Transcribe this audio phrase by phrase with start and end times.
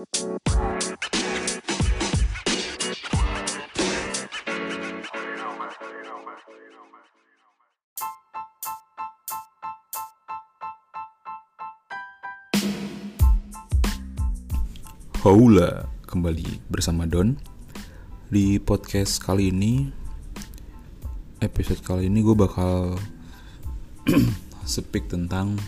[0.00, 0.08] Hola,
[16.08, 17.36] kembali bersama Don.
[18.32, 19.92] Di podcast kali ini
[21.44, 22.96] Episode kali ini gue bakal
[24.64, 25.60] Speak tentang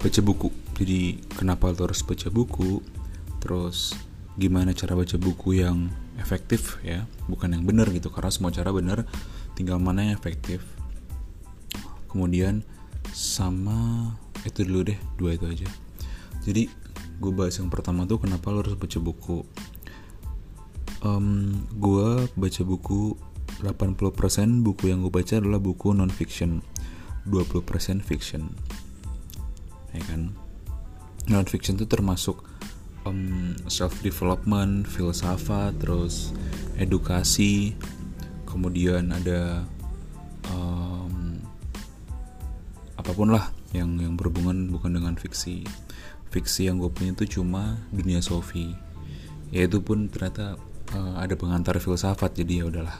[0.00, 0.48] Baca buku.
[0.80, 3.01] Jadi kenapa lo harus baca buku
[3.42, 3.98] Terus
[4.38, 7.04] gimana cara baca buku yang efektif ya?
[7.26, 9.04] Bukan yang benar gitu Karena semua cara benar
[9.58, 10.64] Tinggal mana yang efektif.
[12.08, 12.64] Kemudian
[13.12, 14.12] sama
[14.48, 15.68] itu dulu deh dua itu aja.
[16.42, 16.68] Jadi
[17.22, 19.44] gue bahas yang pertama tuh kenapa lo harus baca buku?
[21.02, 23.18] Um, gue baca buku
[23.62, 26.64] 80% buku yang gue baca adalah buku non fiction
[27.28, 28.50] 20% fiction.
[29.92, 30.34] Ya kan?
[31.30, 32.42] Non fiction itu termasuk
[33.06, 36.34] um, self development filsafat terus
[36.76, 37.74] edukasi.
[38.44, 39.64] Kemudian ada
[40.52, 41.40] um,
[43.00, 45.64] apa pun lah yang yang berhubungan bukan dengan fiksi.
[46.32, 48.92] Fiksi yang gue punya itu cuma dunia Sofi
[49.52, 50.56] ya itu pun ternyata
[50.96, 52.96] uh, ada pengantar filsafat jadi ya udahlah.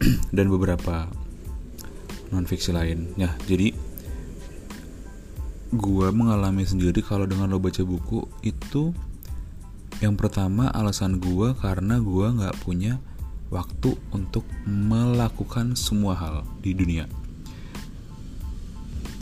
[0.36, 1.06] Dan beberapa
[2.32, 3.12] non fiksi lain.
[3.20, 3.76] Ya jadi
[5.72, 8.92] gue mengalami sendiri kalau dengan lo baca buku itu
[10.04, 13.00] yang pertama alasan gue karena gue nggak punya
[13.48, 17.08] waktu untuk melakukan semua hal di dunia.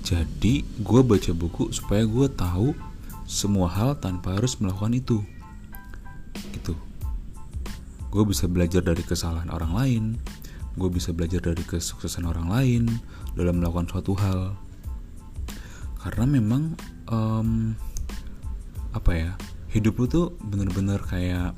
[0.03, 2.75] Jadi gue baca buku supaya gue tahu
[3.31, 5.19] semua hal tanpa harus melakukan itu.
[6.51, 6.75] Gitu.
[8.11, 10.05] Gue bisa belajar dari kesalahan orang lain
[10.79, 12.83] gue bisa belajar dari kesuksesan orang lain
[13.35, 14.55] dalam melakukan suatu hal
[16.01, 16.75] karena memang
[17.13, 17.77] um,
[18.91, 19.31] apa ya
[19.71, 21.55] hidup lu tuh bener-bener kayak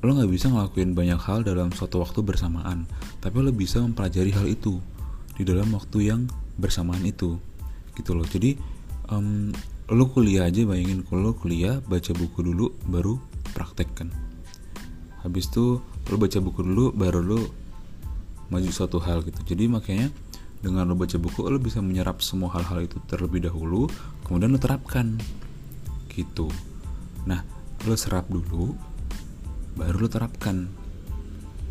[0.00, 2.88] lo nggak bisa ngelakuin banyak hal dalam suatu waktu bersamaan.
[3.20, 4.80] Tapi lo bisa mempelajari hal itu
[5.36, 6.24] di dalam waktu yang
[6.56, 7.36] bersamaan itu
[7.92, 8.24] gitu loh.
[8.24, 8.56] Jadi
[9.12, 9.52] um,
[9.92, 13.18] lo kuliah aja bayangin kalau kuliah baca buku dulu baru
[13.52, 14.08] praktek kan
[15.20, 17.40] habis itu lo baca buku dulu baru lo
[18.50, 19.54] maju suatu hal gitu.
[19.54, 20.08] Jadi makanya
[20.60, 23.88] dengan lo baca buku lo bisa menyerap semua hal-hal itu terlebih dahulu
[24.28, 25.16] kemudian lo terapkan.
[26.12, 26.52] Gitu.
[27.24, 27.40] Nah
[27.88, 28.76] lo serap dulu
[29.80, 30.68] baru lo terapkan.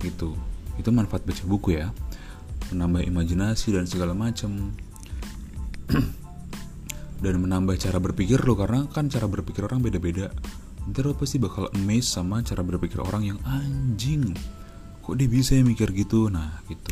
[0.01, 0.33] Gitu.
[0.81, 1.93] Itu manfaat baca buku ya.
[2.73, 4.73] Menambah imajinasi dan segala macam
[7.23, 10.33] dan menambah cara berpikir lo karena kan cara berpikir orang beda-beda.
[10.89, 14.33] Ntar lo pasti bakal amazed sama cara berpikir orang yang anjing.
[15.05, 16.33] Kok dia bisa ya mikir gitu?
[16.33, 16.89] Nah gitu.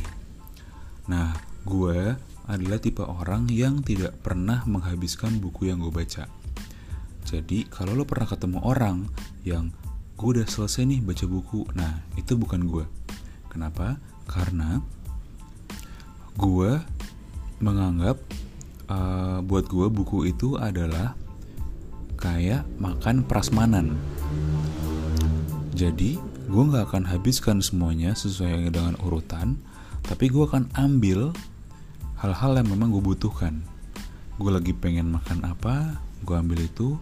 [1.09, 2.16] Nah gue
[2.47, 6.31] adalah tipe orang yang tidak pernah menghabiskan buku yang gue baca.
[7.28, 9.11] Jadi kalau lo pernah ketemu orang
[9.44, 9.75] yang
[10.16, 12.85] gue udah selesai nih baca buku nah itu bukan gue
[13.51, 14.00] kenapa?
[14.25, 14.79] Karena
[16.39, 16.72] gue
[17.59, 18.17] menganggap
[18.88, 21.13] uh, buat gue buku itu adalah
[22.17, 23.94] kayak makan prasmanan.
[25.78, 26.17] Jadi
[26.47, 29.59] gue nggak akan habiskan semuanya sesuai dengan urutan,
[30.05, 31.35] tapi gue akan ambil
[32.22, 33.61] hal-hal yang memang gue butuhkan.
[34.38, 36.97] Gue lagi pengen makan apa, gue ambil itu.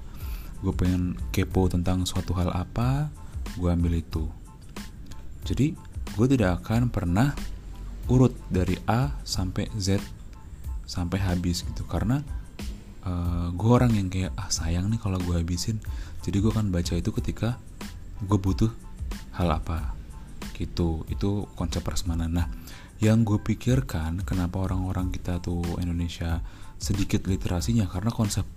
[0.63, 3.11] Gue pengen kepo tentang suatu hal apa,
[3.59, 4.27] gue ambil itu.
[5.45, 5.75] Jadi
[6.15, 7.35] gue tidak akan pernah
[8.07, 9.99] urut dari A sampai Z
[10.85, 12.21] sampai habis gitu karena
[13.03, 15.81] uh, gue orang yang kayak ah sayang nih kalau gue habisin
[16.21, 17.57] jadi gue akan baca itu ketika
[18.21, 18.69] gue butuh
[19.33, 19.97] hal apa
[20.55, 22.47] gitu itu konsep prasmanan nah
[23.03, 26.39] yang gue pikirkan kenapa orang-orang kita tuh Indonesia
[26.79, 28.47] sedikit literasinya karena konsep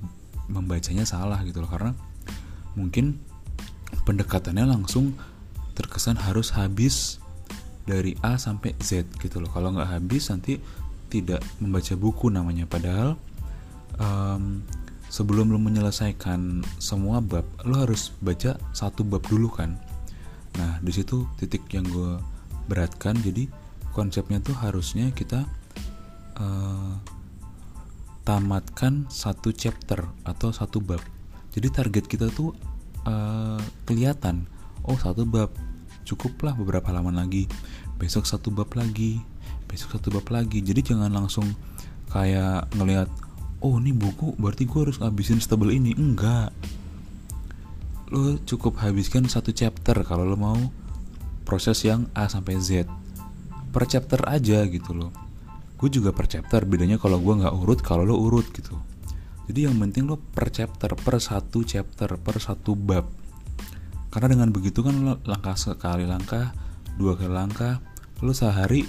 [0.47, 1.71] membacanya salah gitu loh.
[1.71, 1.93] Karena
[2.79, 3.19] mungkin
[4.07, 5.15] pendekatannya langsung
[5.75, 7.23] terkesan harus habis
[7.89, 9.51] dari A sampai Z gitu loh.
[9.51, 10.61] Kalau nggak habis nanti
[11.09, 12.69] tidak membaca buku namanya.
[12.69, 13.17] Padahal
[13.97, 14.63] um,
[15.09, 19.81] sebelum lo menyelesaikan semua bab lo harus baca satu bab dulu kan.
[20.61, 22.21] Nah di situ titik yang gue
[22.69, 23.17] beratkan.
[23.19, 23.68] Jadi
[23.99, 25.43] konsepnya tuh harusnya kita
[26.39, 26.95] uh,
[28.23, 31.03] tamatkan satu chapter atau satu bab.
[31.51, 32.55] Jadi target kita tuh
[33.03, 34.47] uh, kelihatan
[34.87, 35.51] oh satu bab
[36.07, 37.51] cukuplah beberapa halaman lagi
[37.99, 39.19] besok satu bab lagi
[39.67, 40.63] besok satu bab lagi.
[40.63, 41.51] Jadi jangan langsung
[42.15, 43.11] kayak ngelihat
[43.59, 45.99] oh ini buku berarti gue harus ngabisin setebel ini.
[45.99, 46.55] Enggak.
[48.15, 50.61] Lo cukup habiskan satu chapter kalau lo mau
[51.43, 52.87] proses yang A sampai Z
[53.69, 55.13] per chapter aja gitu loh.
[55.79, 58.75] Gue juga per chapter bedanya kalau gue nggak urut kalau lo urut gitu.
[59.49, 63.07] Jadi yang penting lo per chapter per satu chapter per satu bab.
[64.09, 66.53] Karena dengan begitu kan lo langkah sekali langkah
[66.99, 67.79] dua kali langkah
[68.19, 68.83] lo sehari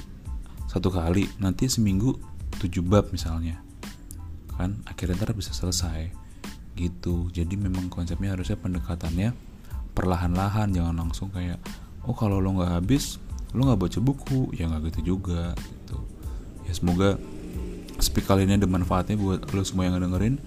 [0.66, 2.18] satu kali nanti seminggu
[2.58, 3.62] tujuh bab misalnya.
[4.58, 4.82] Kan?
[4.90, 6.10] Akhirnya ntar bisa selesai.
[6.74, 7.30] Gitu.
[7.30, 9.32] Jadi memang konsepnya harusnya pendekatannya
[9.94, 11.60] perlahan-lahan jangan langsung kayak
[12.08, 13.20] oh kalau lo nggak habis
[13.54, 15.98] lo nggak baca buku ya nggak gitu juga gitu.
[16.70, 17.10] Ya semoga
[17.98, 20.38] speak kali ini ada manfaatnya buat lo semua yang dengerin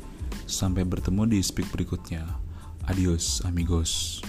[0.46, 2.24] sampai bertemu di speak berikutnya.
[2.86, 4.22] Adios amigos